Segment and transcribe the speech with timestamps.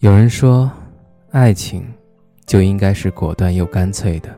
[0.00, 0.70] 有人说，
[1.30, 1.84] 爱情
[2.46, 4.34] 就应该是果断又干脆的，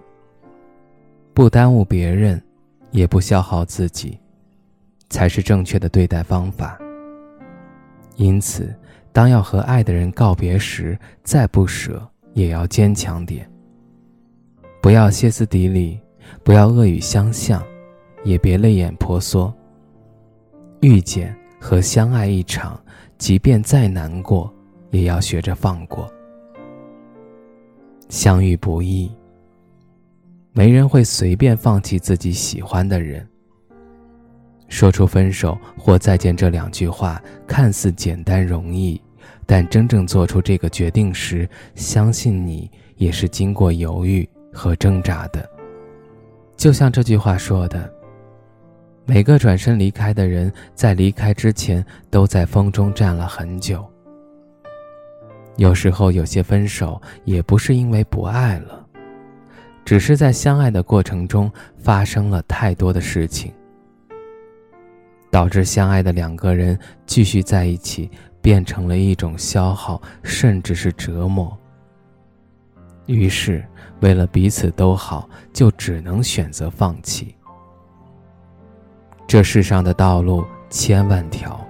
[1.32, 2.42] 不耽误别人，
[2.90, 4.18] 也不消耗自己，
[5.08, 6.76] 才是正确的对待方法。
[8.16, 8.74] 因此，
[9.12, 12.04] 当要和爱的人告别时，再不舍
[12.34, 13.48] 也要坚强点，
[14.80, 15.96] 不要歇斯底里，
[16.42, 17.62] 不要恶语相向，
[18.24, 19.54] 也别泪眼婆娑。
[20.80, 22.76] 遇见和相爱一场，
[23.16, 24.52] 即便再难过。
[24.92, 26.08] 也要学着放过。
[28.08, 29.10] 相遇不易，
[30.52, 33.26] 没人会随便放弃自己喜欢的人。
[34.68, 38.98] 说出分手或再见这两句话看似简单容易，
[39.44, 45.46] 但真正做出这个决定时，相信你也是经过犹豫和挣扎的。
[46.56, 47.92] 就像这句话说的
[49.04, 53.84] ：“每个转身离开的人，在离开之前，都在风中站了很久。”
[55.56, 58.86] 有时候，有些分手也不是因为不爱了，
[59.84, 63.52] 只是在相爱的过程中发生了太多的事情，
[65.30, 68.10] 导致相爱的两个人继续在一起
[68.40, 71.56] 变成了一种消耗，甚至是折磨。
[73.06, 73.62] 于是，
[74.00, 77.34] 为了彼此都好，就只能选择放弃。
[79.26, 81.60] 这世上的道路千万条，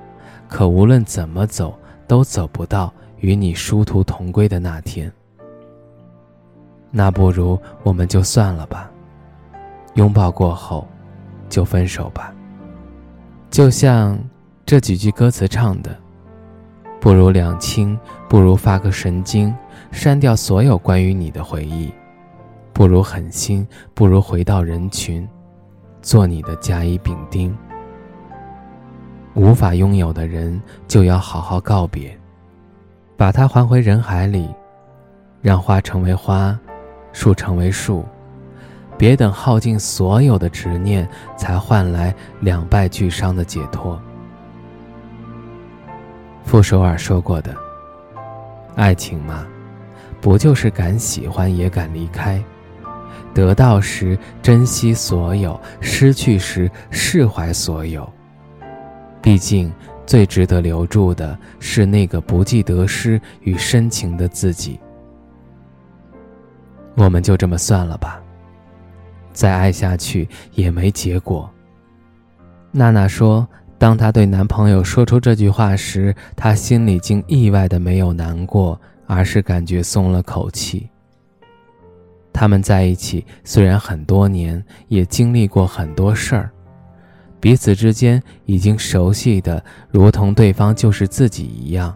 [0.48, 2.92] 可无论怎么走，都走不到。
[3.22, 5.10] 与你殊途同归的那天，
[6.90, 8.90] 那不如我们就算了吧。
[9.94, 10.86] 拥抱过后，
[11.48, 12.34] 就分手吧。
[13.48, 14.18] 就像
[14.66, 15.96] 这几句歌词唱的
[17.00, 17.96] ：“不如两清，
[18.28, 19.54] 不如发个神经，
[19.92, 21.92] 删掉所有关于你的回忆；
[22.72, 23.64] 不如狠心，
[23.94, 25.28] 不如回到人群，
[26.00, 27.56] 做你的甲乙丙丁。
[29.34, 32.18] 无法拥有的人，就要好好告别。”
[33.22, 34.52] 把它还回人海里，
[35.40, 36.58] 让花成为花，
[37.12, 38.04] 树成为树，
[38.98, 43.96] 别等耗尽所有的执念，才换来两败俱伤的解脱。
[46.42, 47.54] 傅首尔说过的
[48.74, 49.46] ：“爱情嘛，
[50.20, 52.42] 不就是敢喜欢也敢离开？
[53.32, 58.12] 得到时珍惜所有，失去时释怀所有。
[59.22, 59.72] 毕竟。”
[60.12, 64.78] 最值得留住的是那个不计得失与深情的自己。
[66.96, 68.22] 我们就这么算了吧，
[69.32, 71.50] 再爱下去也没结果。
[72.72, 80.86] 娜娜说，当她对男朋友说出这句话时，她心里竟意外的没有难过，而是感觉松了口气。
[82.34, 86.50] 他们在一起虽然很多年，也经历过很多事儿。
[87.42, 89.60] 彼此之间已经熟悉的
[89.90, 91.92] 如同对方就是自己一样。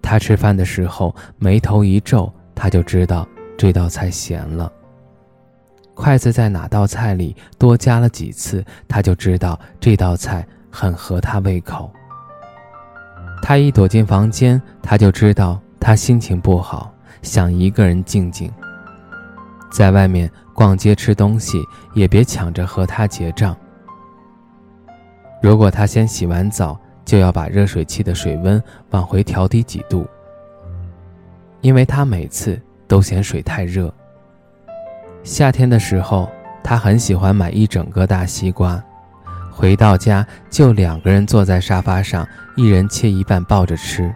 [0.00, 3.28] 他吃饭的时候眉头一皱，他就知道
[3.58, 4.72] 这道菜咸了。
[5.94, 11.92] 筷子在哪道菜里多加了几次，他就知道这道菜很合他胃口。
[13.42, 16.90] 他一躲进房间，他就知道他心情不好，
[17.20, 18.50] 想一个人静静。
[19.70, 21.62] 在外面逛街吃东西，
[21.92, 23.54] 也别抢着和他结账。
[25.44, 28.62] 如果他先洗完澡，就要把热水器的水温
[28.92, 30.06] 往回调低几度，
[31.60, 33.92] 因为他每次都嫌水太热。
[35.22, 36.30] 夏天的时候，
[36.62, 38.82] 他很喜欢买一整个大西瓜，
[39.52, 42.26] 回到家就两个人坐在沙发上，
[42.56, 44.10] 一人切一半抱着吃。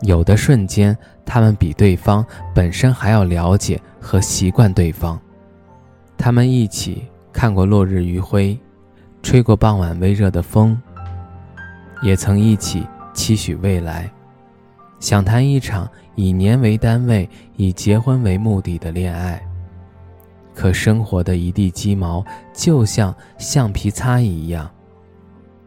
[0.00, 0.96] 有的瞬间，
[1.26, 2.24] 他们比对方
[2.54, 5.20] 本身还要了解和习惯对方。
[6.16, 8.58] 他们一起看过落日余晖。
[9.22, 10.80] 吹过傍晚微热的风，
[12.02, 14.10] 也曾一起期许未来，
[15.00, 19.42] 想谈一场以年为单位、以结婚为目的的恋爱。
[20.54, 24.68] 可生活的一地鸡毛，就像橡皮擦一样，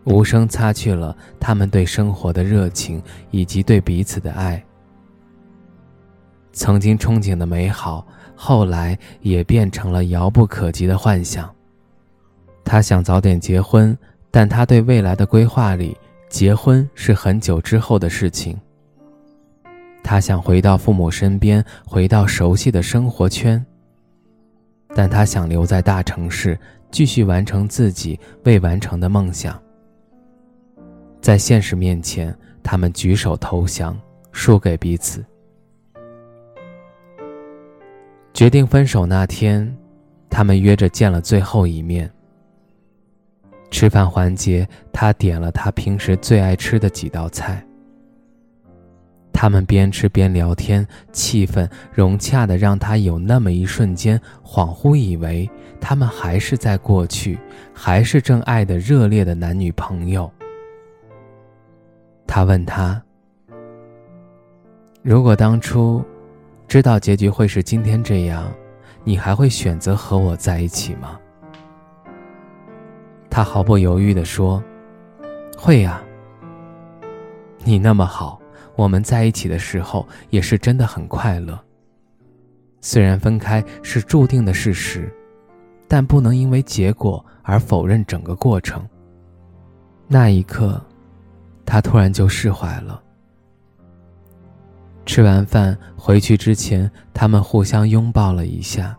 [0.04, 4.62] 无声擦去了他们对生活的热情以及对彼此的爱。
[6.52, 8.06] 曾经憧憬的美好，
[8.36, 11.50] 后来也变成了遥不可及的幻想。
[12.72, 13.98] 他想早点结婚，
[14.32, 15.94] 但他对未来的规划里
[16.30, 18.58] 结婚是很久之后的事情。
[20.02, 23.62] 他想回到父母身边，回到熟悉的生活圈。
[24.96, 26.58] 但他想留在大城市，
[26.92, 29.62] 继续完成自己未完成的梦想。
[31.20, 32.34] 在现实面前，
[32.64, 34.00] 他们举手投降，
[34.32, 35.22] 输给彼此。
[38.34, 39.78] 决定分手那天，
[40.30, 42.10] 他们约着见了最后一面。
[43.82, 47.66] 吃饭环节，他点了他平时最爱吃的几道菜。
[49.34, 55.50] 他们边吃边聊天，气氛融洽的让他有那么一瞬间恍惚，以为
[55.80, 57.40] 他们还是在过去，
[57.74, 60.32] 还是正爱的热烈的男女朋友。
[62.28, 63.02] 他问他
[65.02, 66.06] ：“如果当初
[66.68, 68.46] 知道结局会是今天这样，
[69.04, 71.20] 你还会选择和我在一起吗？”
[73.32, 74.62] 他毫不犹豫地说
[75.58, 76.04] ：“会呀，
[77.64, 78.40] 你那么好。”
[78.78, 81.60] 我们在一起的时候也是真的很快乐。
[82.80, 85.14] 虽然分开是注定的事实，
[85.88, 88.88] 但不能因为结果而否认整个过程。
[90.08, 90.82] 那一刻，
[91.66, 93.04] 他突然就释怀了。
[95.06, 98.98] 吃完饭回去之前，他们互相拥抱了一下。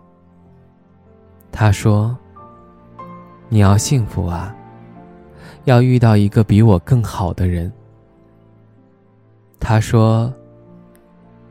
[1.51, 2.17] 他说
[3.53, 4.57] ：“你要幸福啊，
[5.65, 7.71] 要遇到一个比我更好的人。”
[9.61, 10.33] 他说：“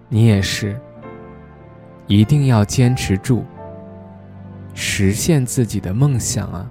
[0.09, 0.81] 你也是，
[2.07, 3.43] 一定要坚持住，
[4.73, 6.67] 实现自己的梦想啊！”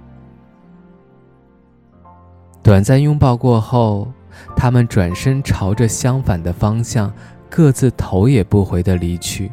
[2.61, 4.11] 短暂拥抱过后，
[4.53, 7.09] 他们转身朝着相反的方向，
[7.49, 9.49] 各自头也不回的离去。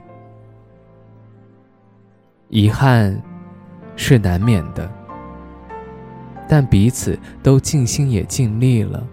[2.48, 3.16] 遗憾
[3.94, 4.90] 是难免的，
[6.48, 9.06] 但彼此都尽心也尽力了。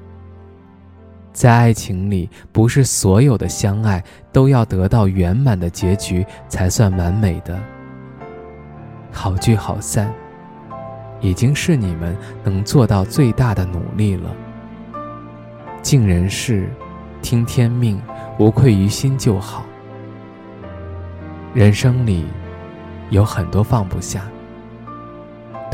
[1.33, 4.01] 在爱情里，不是所有的相爱
[4.31, 7.59] 都要得到圆满的结局才算完美的。
[9.11, 10.09] 好聚好散，
[11.19, 14.33] 已经是你们能做到最大的努力了。
[15.81, 16.69] 尽人事，
[17.21, 18.01] 听天命，
[18.39, 19.65] 无愧于心就好。
[21.53, 22.25] 人生里，
[23.09, 24.25] 有很多放不下，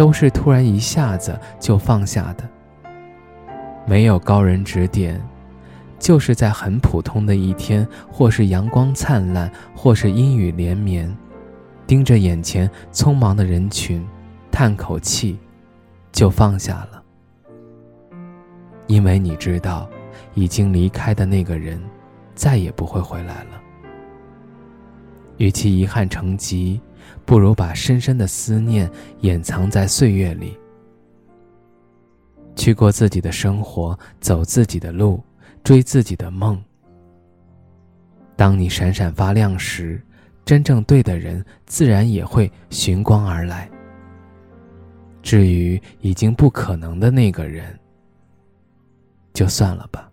[0.01, 2.49] 都是突然一下子就放下的。
[3.85, 5.21] 没有高人指点。
[5.99, 11.15] 就是在很普通的一天，或是阳光灿烂，或是阴雨连绵，
[11.85, 14.03] 盯着眼前匆忙的人群，
[14.51, 15.37] 叹口气，
[16.11, 17.03] 就放下了。
[18.87, 19.87] 因为你知道，
[20.33, 21.79] 已经离开的那个人，
[22.33, 23.61] 再也不会回来了。
[25.37, 26.81] 与其遗憾成疾，
[27.25, 28.89] 不如把深深的思念
[29.21, 30.57] 掩藏在岁月里，
[32.55, 35.23] 去过自己的生活，走自己的路。
[35.63, 36.59] 追自己的梦。
[38.35, 40.01] 当你闪闪发亮时，
[40.43, 43.69] 真正对的人自然也会寻光而来。
[45.21, 47.79] 至于已经不可能的那个人，
[49.33, 50.10] 就算了吧。